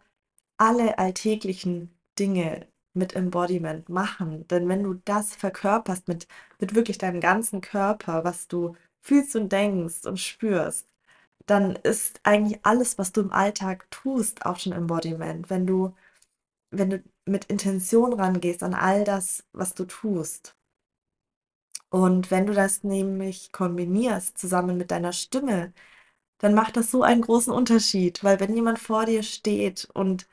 alle 0.57 0.99
alltäglichen 0.99 1.91
Dinge 2.19 2.67
mit 2.93 3.15
Embodiment 3.15 3.89
machen. 3.89 4.47
Denn 4.49 4.69
wenn 4.69 4.83
du 4.83 4.95
das 5.05 5.35
verkörperst 5.35 6.07
mit, 6.07 6.27
mit 6.59 6.75
wirklich 6.75 6.97
deinem 6.99 7.21
ganzen 7.21 7.61
Körper, 7.61 8.23
was 8.23 8.47
du 8.47 8.75
fühlst 9.01 9.35
und 9.35 9.51
denkst 9.51 10.05
und 10.05 10.19
spürst, 10.19 10.87
dann 11.47 11.75
ist 11.77 12.19
eigentlich 12.23 12.59
alles, 12.65 12.97
was 12.97 13.11
du 13.13 13.21
im 13.21 13.31
Alltag 13.31 13.89
tust, 13.91 14.45
auch 14.45 14.59
schon 14.59 14.73
Embodiment. 14.73 15.49
Wenn 15.49 15.67
du, 15.67 15.95
wenn 16.71 16.89
du 16.91 17.03
mit 17.25 17.45
Intention 17.45 18.13
rangehst 18.13 18.63
an 18.63 18.73
all 18.75 19.03
das, 19.05 19.45
was 19.53 19.73
du 19.75 19.85
tust. 19.85 20.55
Und 21.89 22.31
wenn 22.31 22.45
du 22.45 22.53
das 22.53 22.83
nämlich 22.83 23.51
kombinierst 23.51 24.37
zusammen 24.37 24.77
mit 24.77 24.91
deiner 24.91 25.13
Stimme, 25.13 25.73
dann 26.39 26.53
macht 26.55 26.77
das 26.77 26.91
so 26.91 27.03
einen 27.03 27.21
großen 27.21 27.53
Unterschied, 27.53 28.23
weil 28.23 28.39
wenn 28.39 28.55
jemand 28.55 28.79
vor 28.79 29.05
dir 29.05 29.23
steht 29.23 29.89
und 29.93 30.27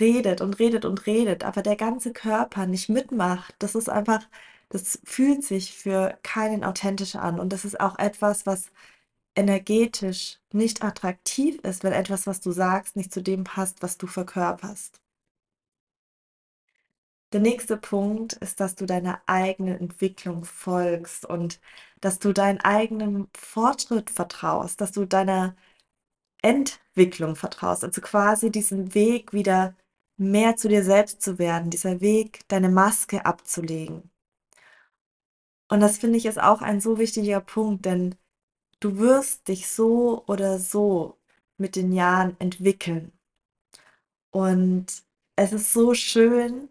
redet 0.00 0.40
und 0.42 0.58
redet 0.58 0.84
und 0.84 1.06
redet, 1.06 1.44
aber 1.44 1.62
der 1.62 1.76
ganze 1.76 2.12
Körper 2.12 2.66
nicht 2.66 2.88
mitmacht, 2.88 3.54
das 3.60 3.74
ist 3.74 3.88
einfach, 3.90 4.28
das 4.70 5.00
fühlt 5.04 5.44
sich 5.44 5.74
für 5.74 6.18
keinen 6.22 6.64
authentisch 6.64 7.16
an. 7.16 7.40
Und 7.40 7.52
das 7.52 7.64
ist 7.64 7.80
auch 7.80 7.98
etwas, 7.98 8.46
was 8.46 8.72
energetisch 9.34 10.40
nicht 10.52 10.82
attraktiv 10.82 11.58
ist, 11.62 11.84
wenn 11.84 11.92
etwas, 11.92 12.26
was 12.26 12.40
du 12.40 12.52
sagst, 12.52 12.96
nicht 12.96 13.12
zu 13.12 13.22
dem 13.22 13.44
passt, 13.44 13.82
was 13.82 13.98
du 13.98 14.06
verkörperst. 14.06 15.00
Der 17.32 17.40
nächste 17.40 17.76
Punkt 17.78 18.34
ist, 18.34 18.60
dass 18.60 18.74
du 18.74 18.84
deiner 18.86 19.22
eigenen 19.26 19.78
Entwicklung 19.78 20.44
folgst 20.44 21.24
und 21.24 21.60
dass 22.00 22.18
du 22.18 22.32
deinen 22.32 22.60
eigenen 22.60 23.28
Fortschritt 23.34 24.10
vertraust, 24.10 24.80
dass 24.80 24.92
du 24.92 25.06
deiner 25.06 25.56
Entwicklung 26.42 27.36
vertraust, 27.36 27.84
also 27.84 28.00
quasi 28.00 28.50
diesen 28.50 28.94
Weg 28.94 29.32
wieder 29.32 29.76
mehr 30.16 30.56
zu 30.56 30.68
dir 30.68 30.84
selbst 30.84 31.22
zu 31.22 31.38
werden, 31.38 31.70
dieser 31.70 32.00
Weg, 32.00 32.40
deine 32.48 32.68
Maske 32.70 33.24
abzulegen. 33.26 34.10
Und 35.68 35.80
das 35.80 35.98
finde 35.98 36.18
ich 36.18 36.26
ist 36.26 36.40
auch 36.40 36.62
ein 36.62 36.80
so 36.80 36.98
wichtiger 36.98 37.40
Punkt, 37.40 37.84
denn 37.86 38.14
du 38.84 38.98
wirst 38.98 39.48
dich 39.48 39.68
so 39.68 40.24
oder 40.26 40.58
so 40.58 41.18
mit 41.58 41.76
den 41.76 41.92
Jahren 41.92 42.36
entwickeln. 42.40 43.12
Und 44.30 44.86
es 45.36 45.52
ist 45.52 45.72
so 45.72 45.94
schön, 45.94 46.68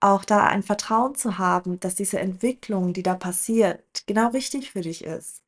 auch 0.00 0.24
da 0.24 0.46
ein 0.46 0.62
Vertrauen 0.62 1.14
zu 1.14 1.38
haben, 1.38 1.80
dass 1.80 1.94
diese 1.94 2.18
Entwicklung, 2.20 2.92
die 2.92 3.02
da 3.02 3.14
passiert, 3.14 4.06
genau 4.06 4.28
richtig 4.30 4.72
für 4.72 4.82
dich 4.82 5.04
ist. 5.04 5.42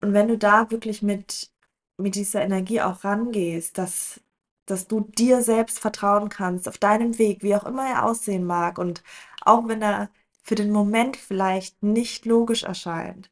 Und 0.00 0.12
wenn 0.14 0.28
du 0.28 0.38
da 0.38 0.70
wirklich 0.70 1.02
mit, 1.02 1.50
mit 1.96 2.14
dieser 2.14 2.42
Energie 2.42 2.80
auch 2.82 3.04
rangehst, 3.04 3.78
dass, 3.78 4.20
dass 4.66 4.86
du 4.88 5.00
dir 5.00 5.42
selbst 5.42 5.78
vertrauen 5.78 6.28
kannst, 6.28 6.68
auf 6.68 6.78
deinem 6.78 7.18
Weg, 7.18 7.42
wie 7.42 7.56
auch 7.56 7.64
immer 7.64 7.86
er 7.88 8.04
aussehen 8.04 8.44
mag, 8.44 8.78
und 8.78 9.02
auch 9.42 9.66
wenn 9.68 9.82
er 9.82 10.10
für 10.42 10.56
den 10.56 10.72
Moment 10.72 11.16
vielleicht 11.16 11.82
nicht 11.82 12.26
logisch 12.26 12.64
erscheint, 12.64 13.30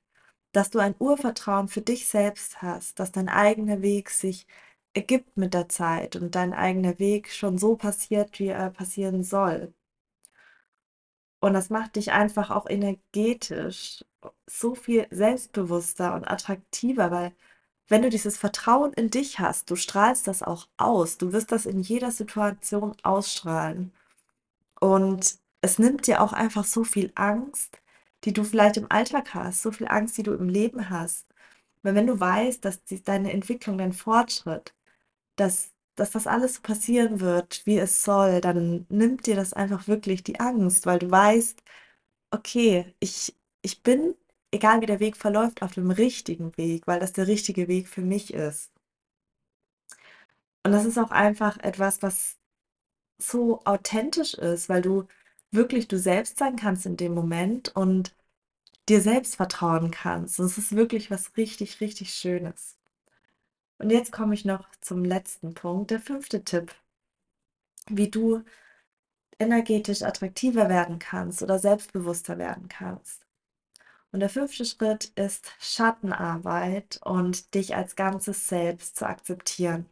dass 0.53 0.71
du 0.71 0.79
ein 0.79 0.95
Urvertrauen 0.99 1.69
für 1.69 1.83
dich 1.83 2.07
selbst 2.09 2.63
hast, 2.63 2.99
dass 3.01 3.13
dein 3.13 3.29
eigener 3.29 3.83
Weg 3.83 4.11
sich 4.11 4.47
ergibt 4.95 5.37
mit 5.37 5.55
der 5.55 5.69
Zeit 5.69 6.17
und 6.17 6.35
dein 6.35 6.53
eigener 6.53 6.99
Weg 6.99 7.31
schon 7.33 7.59
so 7.59 7.77
passiert, 7.77 8.39
wie 8.39 8.49
er 8.49 8.71
passieren 8.71 9.25
soll. 9.25 9.73
Und 11.41 11.55
das 11.55 11.71
macht 11.71 11.97
dich 11.97 12.13
einfach 12.13 12.51
auch 12.51 12.69
energetisch 12.69 14.05
so 14.47 14.75
viel 14.75 15.07
selbstbewusster 15.11 16.15
und 16.15 16.25
attraktiver, 16.31 17.11
weil 17.11 17.35
wenn 17.89 18.03
du 18.03 18.11
dieses 18.11 18.39
Vertrauen 18.39 18.93
in 18.95 19.11
dich 19.11 19.39
hast, 19.41 19.71
du 19.71 19.77
strahlst 19.77 20.29
das 20.29 20.43
auch 20.43 20.69
aus. 20.77 21.19
Du 21.19 21.33
wirst 21.33 21.53
das 21.53 21.67
in 21.67 21.81
jeder 21.81 22.11
Situation 22.11 22.95
ausstrahlen. 23.03 23.93
Und 24.81 25.39
es 25.63 25.79
nimmt 25.79 26.07
dir 26.07 26.23
auch 26.23 26.33
einfach 26.33 26.65
so 26.65 26.85
viel 26.85 27.13
Angst, 27.17 27.82
die 28.25 28.33
du 28.33 28.45
vielleicht 28.45 28.77
im 28.77 28.91
Alltag 28.91 29.35
hast, 29.35 29.63
so 29.63 29.73
viel 29.73 29.89
Angst, 29.89 30.17
die 30.19 30.23
du 30.23 30.33
im 30.35 30.49
Leben 30.49 30.91
hast. 30.91 31.27
Weil 31.83 31.95
wenn 31.95 32.07
du 32.07 32.19
weißt, 32.21 32.65
dass 32.65 32.85
die, 32.85 33.03
deine 33.03 33.33
Entwicklung, 33.33 33.79
dein 33.79 33.93
Fortschritt, 33.93 34.75
dass, 35.37 35.73
dass 35.97 36.13
das 36.13 36.27
alles 36.27 36.57
so 36.57 36.63
passieren 36.63 37.21
wird, 37.21 37.63
wie 37.67 37.79
es 37.79 38.05
soll, 38.05 38.41
dann 38.41 38.87
nimmt 38.91 39.27
dir 39.27 39.37
das 39.37 39.53
einfach 39.55 39.89
wirklich 39.89 40.23
die 40.25 40.41
Angst, 40.41 40.87
weil 40.87 40.99
du 41.01 41.11
weißt, 41.11 41.63
okay, 42.33 42.95
ich, 43.01 43.37
ich 43.63 43.83
bin, 43.83 44.15
egal 44.53 44.81
wie 44.83 44.87
der 44.87 45.01
Weg 45.01 45.17
verläuft, 45.17 45.63
auf 45.63 45.75
dem 45.75 45.91
richtigen 45.91 46.57
Weg, 46.59 46.87
weil 46.87 47.01
das 47.01 47.13
der 47.15 47.27
richtige 47.29 47.69
Weg 47.69 47.89
für 47.89 48.03
mich 48.03 48.35
ist. 48.35 48.73
Und 50.65 50.73
das 50.73 50.85
ist 50.85 50.99
auch 50.99 51.11
einfach 51.11 51.59
etwas, 51.59 52.03
was 52.03 52.37
so 53.19 53.61
authentisch 53.65 54.35
ist, 54.35 54.69
weil 54.69 54.83
du 54.83 55.07
wirklich 55.53 55.89
du 55.89 55.99
selbst 55.99 56.39
sein 56.39 56.57
kannst 56.57 56.87
in 56.87 56.97
dem 56.97 57.15
Moment 57.15 57.75
und 57.77 58.15
dir 58.89 59.01
selbst 59.01 59.37
vertrauen 59.37 59.91
kannst. 59.91 60.41
Und 60.41 60.47
es 60.47 60.59
ist 60.59 60.75
wirklich 60.77 61.11
was 61.11 61.37
richtig, 61.37 61.81
richtig 61.81 62.15
Schönes. 62.15 62.77
Und 63.79 63.91
jetzt 63.91 64.13
komme 64.13 64.35
ich 64.35 64.45
noch 64.45 64.67
zum 64.81 65.05
letzten 65.05 65.55
Punkt, 65.55 65.91
der 65.91 66.01
fünfte 66.01 66.45
Tipp, 66.45 66.75
wie 67.89 68.09
du 68.09 68.43
energetisch 69.39 70.03
attraktiver 70.03 70.69
werden 70.69 70.99
kannst 70.99 71.43
oder 71.43 71.59
selbstbewusster 71.59 72.39
werden 72.39 72.69
kannst. 72.69 73.27
Und 74.13 74.21
der 74.21 74.29
fünfte 74.29 74.65
Schritt 74.65 75.07
ist 75.17 75.53
Schattenarbeit 75.59 77.01
und 77.05 77.55
dich 77.55 77.75
als 77.75 77.97
ganzes 77.97 78.49
Selbst 78.49 78.97
zu 78.97 79.07
akzeptieren. 79.07 79.87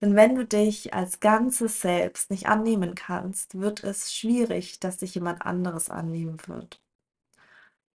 Denn 0.00 0.14
wenn 0.14 0.34
du 0.36 0.44
dich 0.46 0.94
als 0.94 1.20
ganzes 1.20 1.80
Selbst 1.80 2.30
nicht 2.30 2.46
annehmen 2.46 2.94
kannst, 2.94 3.60
wird 3.60 3.82
es 3.84 4.14
schwierig, 4.14 4.80
dass 4.80 4.98
dich 4.98 5.14
jemand 5.14 5.42
anderes 5.42 5.90
annehmen 5.90 6.38
wird. 6.46 6.80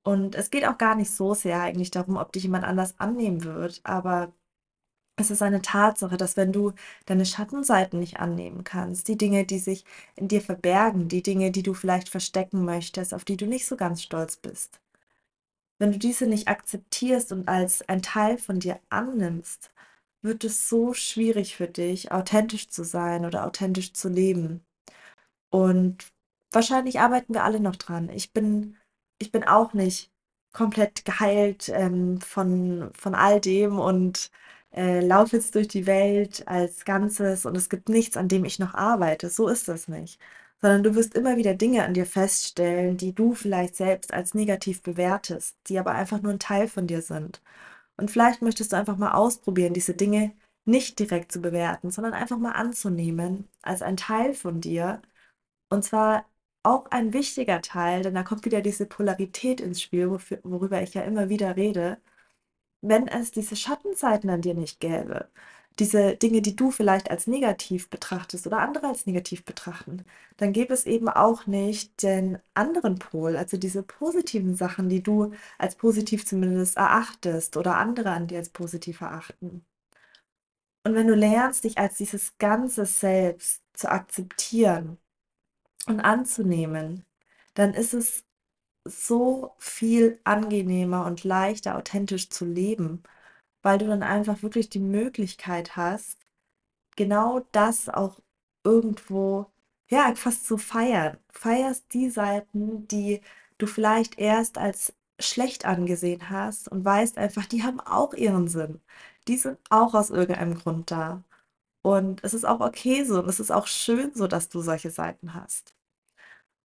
Und 0.04 0.35
es 0.35 0.50
geht 0.50 0.66
auch 0.66 0.78
gar 0.78 0.94
nicht 0.97 1.11
so 1.12 1.35
sehr 1.35 1.61
eigentlich 1.61 1.90
darum, 1.90 2.16
ob 2.16 2.32
dich 2.32 2.42
jemand 2.44 2.64
anders 2.64 2.99
annehmen 2.99 3.44
wird, 3.44 3.80
aber 3.85 4.32
es 5.16 5.30
ist 5.30 5.42
eine 5.42 5.62
Tatsache, 5.62 6.16
dass 6.16 6.37
wenn 6.37 6.52
du 6.52 6.73
deine 7.06 7.26
Schattenseiten 7.26 8.00
nicht 8.00 8.18
annehmen 8.21 8.64
kannst, 8.64 9.09
die 9.09 9.18
Dinge, 9.18 9.44
die 9.47 9.59
sich 9.59 9.85
in 10.16 10.28
dir 10.28 10.40
verbergen, 10.42 11.09
die 11.09 11.23
Dinge, 11.23 11.50
die 11.52 11.62
du 11.62 11.75
vielleicht 11.75 12.09
verstecken 12.09 12.64
möchtest, 12.64 13.14
auf 13.14 13.25
die 13.25 13.37
du 13.37 13.47
nicht 13.47 13.66
so 13.66 13.76
ganz 13.76 14.02
stolz 14.02 14.37
bist, 14.37 14.80
wenn 15.78 15.92
du 15.92 15.99
diese 15.99 16.26
nicht 16.26 16.49
akzeptierst 16.49 17.32
und 17.32 17.49
als 17.49 17.87
ein 17.88 18.02
Teil 18.02 18.38
von 18.38 18.61
dir 18.61 18.80
annimmst, 18.88 19.71
wird 20.23 20.45
es 20.45 20.69
so 20.69 20.95
schwierig 20.95 21.57
für 21.57 21.69
dich, 21.69 22.12
authentisch 22.12 22.69
zu 22.69 22.85
sein 22.85 23.25
oder 23.26 23.47
authentisch 23.47 23.93
zu 23.93 24.09
leben. 24.09 24.64
Und 25.50 26.12
wahrscheinlich 26.52 27.00
arbeiten 27.00 27.35
wir 27.35 27.45
alle 27.45 27.61
noch 27.61 27.76
dran. 27.76 28.09
Ich 28.11 28.33
bin, 28.33 28.76
ich 29.19 29.33
bin 29.33 29.45
auch 29.45 29.75
nicht 29.75 30.11
komplett 30.52 31.05
geheilt 31.05 31.71
ähm, 31.75 32.21
von, 32.21 32.91
von 32.95 33.14
all 33.14 33.41
dem 33.41 33.79
und 33.79 34.31
äh, 34.73 35.00
laufe 35.00 35.37
jetzt 35.37 35.55
durch 35.55 35.69
die 35.69 35.87
Welt 35.87 36.47
als 36.49 36.85
Ganzes 36.85 37.47
und 37.47 37.57
es 37.57 37.69
gibt 37.69 37.88
nichts, 37.88 38.17
an 38.17 38.29
dem 38.29 38.45
ich 38.45 38.59
noch 38.59 38.75
arbeite. 38.75 39.31
So 39.31 39.49
ist 39.49 39.69
das 39.69 39.88
nicht. 39.88 40.21
Sondern 40.61 40.83
du 40.85 40.95
wirst 40.95 41.14
immer 41.14 41.37
wieder 41.37 41.55
Dinge 41.55 41.85
an 41.85 41.95
dir 41.95 42.07
feststellen, 42.07 42.97
die 42.97 43.14
du 43.14 43.35
vielleicht 43.35 43.76
selbst 43.76 44.12
als 44.14 44.35
negativ 44.35 44.83
bewertest, 44.83 45.57
die 45.69 45.79
aber 45.79 45.93
einfach 45.93 46.23
nur 46.23 46.33
ein 46.33 46.38
Teil 46.38 46.69
von 46.69 46.87
dir 46.87 47.02
sind. 47.02 47.43
Und 48.02 48.11
vielleicht 48.11 48.42
möchtest 48.42 48.73
du 48.73 48.76
einfach 48.76 48.97
mal 48.97 49.12
ausprobieren, 49.12 49.75
diese 49.75 49.94
Dinge 49.94 50.32
nicht 50.64 50.99
direkt 50.99 51.30
zu 51.30 51.40
bewerten, 51.40 51.92
sondern 51.92 52.14
einfach 52.14 52.37
mal 52.38 52.50
anzunehmen 52.52 53.49
als 53.62 53.80
ein 53.80 53.97
Teil 53.97 54.35
von 54.35 54.61
dir. 54.61 55.00
Und 55.71 55.85
zwar 55.85 56.26
auch 56.64 56.87
ein 56.90 57.12
wichtiger 57.14 57.62
Teil, 57.62 58.02
denn 58.02 58.14
da 58.14 58.25
kommt 58.25 58.44
wieder 58.44 58.62
diese 58.62 58.87
Polarität 58.87 59.61
ins 59.61 59.82
Spiel, 59.82 60.11
worüber 60.11 60.82
ich 60.82 60.94
ja 60.94 61.02
immer 61.02 61.28
wieder 61.28 61.56
rede. 61.56 62.00
Wenn 62.82 63.09
es 63.09 63.32
diese 63.32 63.56
Schattenseiten 63.56 64.30
an 64.30 64.42
dir 64.42 64.54
nicht 64.54 64.80
gäbe, 64.80 65.30
diese 65.79 66.17
Dinge, 66.17 66.43
die 66.43 66.57
du 66.57 66.71
vielleicht 66.71 67.11
als 67.11 67.26
negativ 67.26 67.91
betrachtest 67.91 68.47
oder 68.47 68.59
andere 68.61 68.88
als 68.88 69.07
negativ 69.07 69.45
betrachten, 69.45 70.05
dann 70.37 70.52
gäbe 70.52 70.75
es 70.75 70.87
eben 70.87 71.09
auch 71.09 71.47
nicht 71.47 72.02
den 72.02 72.38
anderen 72.55 72.99
Pol, 72.99 73.37
also 73.37 73.57
diese 73.57 73.83
positiven 73.83 74.55
Sachen, 74.57 74.88
die 74.88 75.02
du 75.02 75.33
als 75.59 75.76
positiv 75.76 76.26
zumindest 76.26 76.76
erachtest 76.76 77.57
oder 77.57 77.76
andere 77.76 78.11
an 78.11 78.26
dir 78.29 78.38
als 78.38 78.50
positiv 78.50 79.00
erachten. 79.00 79.64
Und 80.85 80.95
wenn 80.95 81.07
du 81.07 81.14
lernst, 81.14 81.64
dich 81.64 81.79
als 81.79 81.97
dieses 81.97 82.37
ganze 82.38 82.87
Selbst 82.87 83.62
zu 83.75 83.91
akzeptieren 83.91 84.99
und 85.87 86.00
anzunehmen, 86.00 87.05
dann 87.55 87.75
ist 87.75 87.95
es 87.95 88.25
so 88.87 89.55
viel 89.59 90.21
angenehmer 90.25 91.07
und 91.07 91.25
leichter, 91.25 91.76
authentisch 91.79 92.31
zu 92.31 92.47
leben 92.47 93.02
weil 93.62 93.78
du 93.78 93.87
dann 93.87 94.02
einfach 94.02 94.42
wirklich 94.42 94.69
die 94.71 94.81
Möglichkeit 94.81 95.76
hast, 95.76 96.19
genau 96.97 97.40
das 97.52 97.88
auch 97.88 98.21
irgendwo, 98.64 99.47
ja, 99.88 100.14
fast 100.14 100.47
zu 100.47 100.59
feiern. 100.59 101.19
Feierst 101.31 101.92
die 101.95 102.11
Seiten, 102.11 102.88
die 102.88 103.21
du 103.59 103.66
vielleicht 103.66 104.19
erst 104.19 104.59
als 104.59 104.95
schlecht 105.21 105.64
angesehen 105.66 106.31
hast 106.31 106.69
und 106.69 106.85
weißt 106.85 107.19
einfach, 107.19 107.47
die 107.47 107.62
haben 107.62 107.81
auch 107.81 108.14
ihren 108.14 108.49
Sinn. 108.49 108.81
Die 109.28 109.37
sind 109.37 109.59
auch 109.71 109.95
aus 109.95 110.11
irgendeinem 110.11 110.54
Grund 110.57 110.90
da. 110.90 111.23
Und 111.83 112.25
es 112.25 112.35
ist 112.35 112.45
auch 112.45 112.61
okay 112.61 113.04
so 113.04 113.21
und 113.21 113.28
es 113.28 113.40
ist 113.40 113.50
auch 113.52 113.66
schön 113.66 114.12
so, 114.14 114.26
dass 114.28 114.49
du 114.49 114.61
solche 114.62 114.90
Seiten 114.90 115.35
hast. 115.35 115.75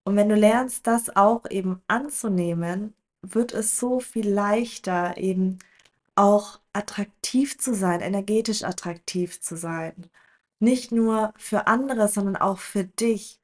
Und 0.05 0.17
wenn 0.17 0.29
du 0.29 0.35
lernst, 0.35 0.87
das 0.87 1.15
auch 1.17 1.51
eben 1.51 1.83
anzunehmen, 1.89 2.95
wird 3.23 3.53
es 3.53 3.79
so 3.79 4.01
viel 4.01 4.29
leichter, 4.29 5.17
eben 5.17 5.59
auch 6.17 6.61
attraktiv 6.73 7.59
zu 7.59 7.75
sein, 7.75 8.01
energetisch 8.01 8.65
attraktiv 8.65 9.41
zu 9.41 9.57
sein. 9.57 10.11
Nicht 10.61 10.93
nur 10.93 11.33
für 11.37 11.67
andere, 11.67 12.09
sondern 12.09 12.37
auch 12.37 12.59
für 12.59 12.85
dich. 12.85 13.41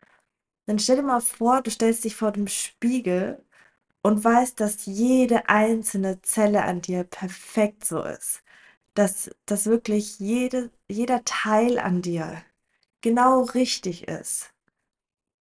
Dann 0.66 0.78
stell 0.78 0.96
dir 0.96 1.02
mal 1.02 1.20
vor, 1.20 1.62
du 1.62 1.70
stellst 1.70 2.04
dich 2.04 2.16
vor 2.16 2.32
dem 2.32 2.46
Spiegel 2.48 3.44
und 4.02 4.22
weißt, 4.24 4.60
dass 4.60 4.86
jede 4.86 5.48
einzelne 5.48 6.22
Zelle 6.22 6.64
an 6.64 6.80
dir 6.80 7.04
perfekt 7.04 7.84
so 7.84 8.02
ist. 8.02 8.42
Dass, 8.94 9.30
dass 9.46 9.66
wirklich 9.66 10.18
jede, 10.18 10.70
jeder 10.88 11.24
Teil 11.24 11.78
an 11.78 12.02
dir 12.02 12.42
genau 13.00 13.42
richtig 13.42 14.08
ist. 14.08 14.52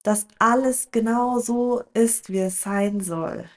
Dass 0.03 0.27
alles 0.39 0.91
genau 0.93 1.39
so 1.39 1.83
ist, 1.95 2.31
wie 2.31 2.41
es 2.41 2.63
sein 2.63 3.01
soll. 3.01 3.49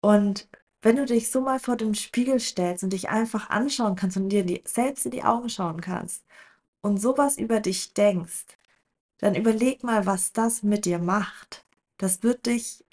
Und 0.00 0.48
wenn 0.82 0.96
du 0.96 1.04
dich 1.06 1.30
so 1.30 1.40
mal 1.40 1.60
vor 1.60 1.76
den 1.76 1.94
Spiegel 1.94 2.40
stellst 2.40 2.84
und 2.84 2.92
dich 2.92 3.08
einfach 3.10 3.50
anschauen 3.50 3.96
kannst 3.96 4.16
und 4.16 4.30
dir 4.30 4.44
die, 4.44 4.62
selbst 4.64 5.04
in 5.06 5.12
die 5.12 5.24
Augen 5.24 5.48
schauen 5.48 5.80
kannst 5.80 6.24
und 6.80 6.98
sowas 6.98 7.38
über 7.38 7.60
dich 7.60 7.94
denkst, 7.94 8.46
dann 9.18 9.34
überleg 9.34 9.84
mal, 9.84 10.06
was 10.06 10.32
das 10.32 10.62
mit 10.62 10.86
dir 10.86 10.98
macht. 10.98 11.64
Das 11.98 12.22
wird 12.22 12.46
dich 12.46 12.84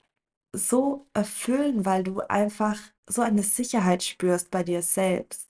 so 0.53 1.07
erfüllen, 1.13 1.85
weil 1.85 2.03
du 2.03 2.19
einfach 2.21 2.77
so 3.07 3.21
eine 3.21 3.43
Sicherheit 3.43 4.03
spürst 4.03 4.51
bei 4.51 4.63
dir 4.63 4.81
selbst. 4.81 5.49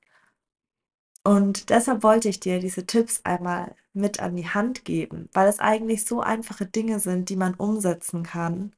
Und 1.23 1.69
deshalb 1.71 2.03
wollte 2.03 2.29
ich 2.29 2.39
dir 2.39 2.59
diese 2.59 2.85
Tipps 2.85 3.21
einmal 3.23 3.75
mit 3.93 4.19
an 4.21 4.35
die 4.35 4.47
Hand 4.47 4.85
geben, 4.85 5.29
weil 5.33 5.47
es 5.49 5.59
eigentlich 5.59 6.05
so 6.05 6.21
einfache 6.21 6.65
Dinge 6.65 6.99
sind, 6.99 7.29
die 7.29 7.35
man 7.35 7.55
umsetzen 7.55 8.23
kann 8.23 8.73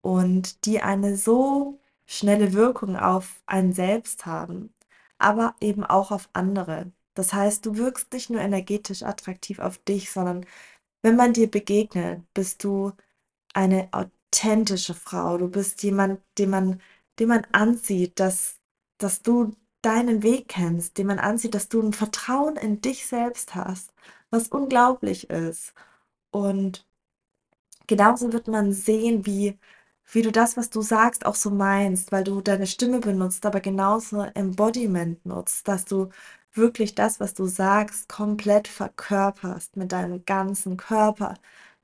und 0.00 0.66
die 0.66 0.80
eine 0.82 1.16
so 1.16 1.78
schnelle 2.12 2.52
Wirkung 2.52 2.96
auf 2.96 3.42
einen 3.46 3.72
selbst 3.72 4.26
haben, 4.26 4.74
aber 5.18 5.54
eben 5.60 5.84
auch 5.84 6.10
auf 6.12 6.28
andere. 6.34 6.92
Das 7.14 7.32
heißt, 7.32 7.66
du 7.66 7.76
wirkst 7.76 8.12
nicht 8.12 8.30
nur 8.30 8.40
energetisch 8.40 9.02
attraktiv 9.02 9.58
auf 9.60 9.78
dich, 9.78 10.10
sondern 10.12 10.46
wenn 11.02 11.16
man 11.16 11.32
dir 11.32 11.50
begegnet, 11.50 12.22
bist 12.34 12.64
du 12.64 12.92
eine 13.54 13.88
authentische 13.92 14.94
Frau. 14.94 15.38
Du 15.38 15.48
bist 15.48 15.82
jemand, 15.82 16.20
den 16.38 16.50
man, 16.50 16.82
den 17.18 17.28
man 17.28 17.46
ansieht, 17.52 18.20
dass, 18.20 18.58
dass 18.98 19.22
du 19.22 19.54
deinen 19.82 20.22
Weg 20.22 20.48
kennst, 20.48 20.98
den 20.98 21.08
man 21.08 21.18
ansieht, 21.18 21.54
dass 21.54 21.68
du 21.68 21.82
ein 21.82 21.92
Vertrauen 21.94 22.56
in 22.56 22.80
dich 22.82 23.06
selbst 23.06 23.54
hast, 23.54 23.92
was 24.30 24.48
unglaublich 24.48 25.30
ist. 25.30 25.74
Und 26.30 26.86
genauso 27.86 28.32
wird 28.32 28.48
man 28.48 28.72
sehen, 28.72 29.26
wie 29.26 29.58
wie 30.12 30.22
du 30.22 30.32
das, 30.32 30.56
was 30.56 30.70
du 30.70 30.82
sagst, 30.82 31.26
auch 31.26 31.34
so 31.34 31.50
meinst, 31.50 32.12
weil 32.12 32.24
du 32.24 32.40
deine 32.40 32.66
Stimme 32.66 33.00
benutzt, 33.00 33.46
aber 33.46 33.60
genauso 33.60 34.22
Embodiment 34.22 35.24
nutzt, 35.26 35.68
dass 35.68 35.84
du 35.84 36.10
wirklich 36.52 36.94
das, 36.94 37.20
was 37.20 37.34
du 37.34 37.46
sagst, 37.46 38.08
komplett 38.08 38.68
verkörperst 38.68 39.76
mit 39.76 39.92
deinem 39.92 40.24
ganzen 40.24 40.76
Körper, 40.76 41.34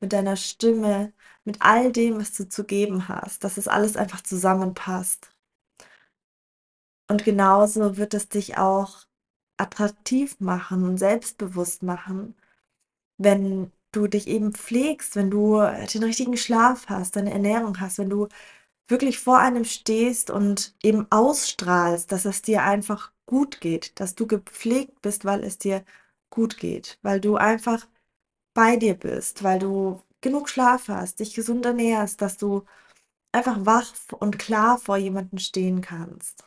mit 0.01 0.13
deiner 0.13 0.37
Stimme, 0.37 1.13
mit 1.45 1.63
all 1.63 1.93
dem, 1.93 2.19
was 2.21 2.33
du 2.35 2.49
zu 2.49 2.65
geben 2.65 3.09
hast, 3.09 3.45
dass 3.45 3.57
es 3.57 3.69
alles 3.69 3.97
einfach 3.97 4.23
zusammenpasst. 4.23 5.31
Und 7.09 7.25
genauso 7.25 7.97
wird 7.97 8.15
es 8.15 8.29
dich 8.29 8.59
auch 8.59 9.07
attraktiv 9.57 10.41
machen 10.41 10.85
und 10.85 10.99
selbstbewusst 10.99 11.83
machen, 11.83 12.35
wenn 13.19 13.73
du 13.99 14.09
dich 14.09 14.29
eben 14.29 14.53
pflegst, 14.53 15.17
wenn 15.17 15.31
du 15.31 15.59
den 15.93 16.05
richtigen 16.05 16.37
Schlaf 16.37 16.89
hast, 16.89 17.17
deine 17.17 17.33
Ernährung 17.33 17.81
hast, 17.81 17.99
wenn 17.99 18.11
du 18.11 18.29
wirklich 18.89 19.19
vor 19.21 19.39
einem 19.39 19.65
stehst 19.65 20.31
und 20.31 20.75
eben 20.83 21.07
ausstrahlst, 21.11 22.13
dass 22.13 22.25
es 22.25 22.43
dir 22.43 22.63
einfach 22.65 23.13
gut 23.27 23.61
geht, 23.61 24.01
dass 24.01 24.15
du 24.15 24.27
gepflegt 24.27 25.03
bist, 25.03 25.25
weil 25.25 25.45
es 25.45 25.59
dir 25.59 25.85
gut 26.31 26.59
geht, 26.59 26.99
weil 27.03 27.21
du 27.21 27.37
einfach 27.37 27.87
bei 28.55 28.77
dir 28.77 28.95
bist, 28.95 29.43
weil 29.45 29.59
du 29.61 30.03
genug 30.21 30.49
Schlaf 30.49 30.89
hast, 30.89 31.21
dich 31.21 31.35
gesund 31.35 31.67
ernährst, 31.67 32.23
dass 32.23 32.39
du 32.39 32.65
einfach 33.33 33.67
wach 33.67 33.95
und 34.21 34.39
klar 34.39 34.79
vor 34.79 34.97
jemandem 34.99 35.39
stehen 35.39 35.81
kannst. 35.83 36.45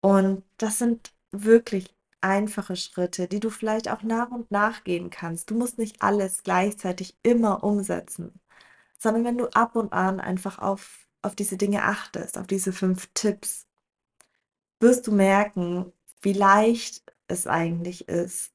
Und 0.00 0.44
das 0.58 0.78
sind 0.78 1.12
wirklich 1.32 1.95
einfache 2.20 2.76
Schritte, 2.76 3.28
die 3.28 3.40
du 3.40 3.50
vielleicht 3.50 3.88
auch 3.90 4.02
nach 4.02 4.30
und 4.30 4.50
nach 4.50 4.84
gehen 4.84 5.10
kannst. 5.10 5.50
Du 5.50 5.54
musst 5.56 5.78
nicht 5.78 6.02
alles 6.02 6.42
gleichzeitig 6.42 7.16
immer 7.22 7.64
umsetzen, 7.64 8.40
sondern 8.98 9.24
wenn 9.24 9.38
du 9.38 9.48
ab 9.54 9.76
und 9.76 9.92
an 9.92 10.20
einfach 10.20 10.58
auf, 10.58 11.08
auf 11.22 11.36
diese 11.36 11.56
Dinge 11.56 11.84
achtest, 11.84 12.38
auf 12.38 12.46
diese 12.46 12.72
fünf 12.72 13.08
Tipps, 13.14 13.66
wirst 14.80 15.06
du 15.06 15.12
merken, 15.12 15.92
wie 16.22 16.32
leicht 16.32 17.14
es 17.28 17.46
eigentlich 17.46 18.08
ist, 18.08 18.52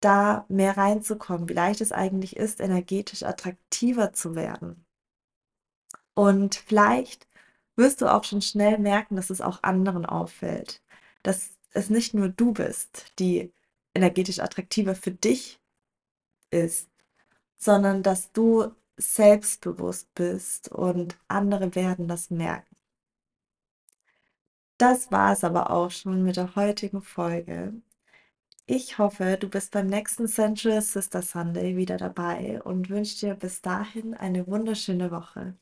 da 0.00 0.46
mehr 0.48 0.76
reinzukommen, 0.76 1.48
wie 1.48 1.54
leicht 1.54 1.80
es 1.80 1.92
eigentlich 1.92 2.36
ist, 2.36 2.60
energetisch 2.60 3.22
attraktiver 3.22 4.12
zu 4.12 4.34
werden. 4.34 4.84
Und 6.14 6.54
vielleicht 6.54 7.28
wirst 7.76 8.00
du 8.02 8.12
auch 8.12 8.24
schon 8.24 8.42
schnell 8.42 8.78
merken, 8.78 9.16
dass 9.16 9.30
es 9.30 9.40
auch 9.40 9.62
anderen 9.62 10.06
auffällt, 10.06 10.82
dass 11.22 11.50
es 11.72 11.90
nicht 11.90 12.14
nur 12.14 12.28
du 12.28 12.52
bist, 12.52 13.12
die 13.18 13.52
energetisch 13.94 14.40
attraktiver 14.40 14.94
für 14.94 15.10
dich 15.12 15.60
ist, 16.50 16.88
sondern 17.56 18.02
dass 18.02 18.32
du 18.32 18.72
selbstbewusst 18.96 20.12
bist 20.14 20.70
und 20.70 21.18
andere 21.28 21.74
werden 21.74 22.08
das 22.08 22.30
merken. 22.30 22.76
Das 24.78 25.12
war 25.12 25.32
es 25.32 25.44
aber 25.44 25.70
auch 25.70 25.90
schon 25.90 26.22
mit 26.22 26.36
der 26.36 26.54
heutigen 26.56 27.02
Folge. 27.02 27.74
Ich 28.66 28.98
hoffe, 28.98 29.36
du 29.38 29.48
bist 29.48 29.72
beim 29.72 29.86
nächsten 29.88 30.26
Sensual 30.26 30.80
Sister 30.80 31.22
Sunday 31.22 31.76
wieder 31.76 31.96
dabei 31.98 32.62
und 32.62 32.88
wünsche 32.88 33.18
dir 33.18 33.34
bis 33.34 33.62
dahin 33.62 34.14
eine 34.14 34.46
wunderschöne 34.46 35.10
Woche. 35.10 35.56